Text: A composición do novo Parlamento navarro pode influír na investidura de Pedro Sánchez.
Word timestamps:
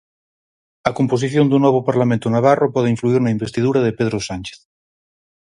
A 0.89 0.91
composición 0.99 1.45
do 1.51 1.57
novo 1.65 1.79
Parlamento 1.89 2.27
navarro 2.35 2.67
pode 2.75 2.91
influír 2.93 3.19
na 3.23 3.33
investidura 3.37 3.79
de 3.85 3.95
Pedro 3.99 4.17
Sánchez. 4.29 4.59